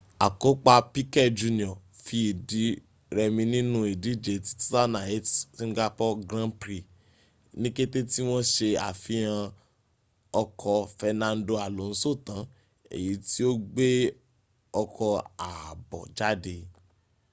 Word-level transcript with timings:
akopa 0.27 0.73
piquet 0.93 1.29
jr 1.39 1.73
fi 2.03 2.17
idi 2.31 2.65
remi 3.15 3.43
ninu 3.53 3.79
idije 3.93 4.19
ti 4.45 4.51
2008 4.73 5.25
singapore 5.57 6.15
grand 6.29 6.53
prix 6.61 6.83
ni 7.59 7.67
kete 7.75 7.99
ti 8.11 8.19
won 8.29 8.43
se 8.55 8.67
afihan 8.89 9.41
oko 10.41 10.73
fernando 10.97 11.53
alonso 11.67 12.09
tan 12.25 12.41
eyi 12.95 13.11
ti 13.27 13.41
o 13.49 13.51
gbe 13.71 13.89
oko 14.81 15.07
aabo 15.51 15.99
jade 16.17 16.55